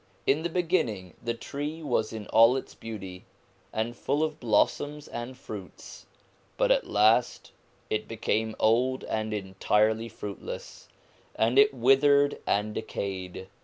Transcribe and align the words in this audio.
In 0.25 0.41
the 0.41 0.49
beginning 0.49 1.13
the 1.23 1.35
tree 1.35 1.83
was 1.83 2.11
in 2.11 2.25
all 2.29 2.57
its 2.57 2.73
beauty, 2.73 3.23
and 3.71 3.95
full 3.95 4.23
of 4.23 4.39
blossoms 4.39 5.07
and 5.07 5.37
fruits, 5.37 6.07
but 6.57 6.71
at 6.71 6.87
last 6.89 7.51
it 7.87 8.07
became 8.07 8.55
old 8.57 9.03
and 9.03 9.31
entirely 9.31 10.09
fruitless, 10.09 10.89
and 11.35 11.59
it 11.59 11.71
withered 11.71 12.39
and 12.47 12.73
decayed. 12.73 13.47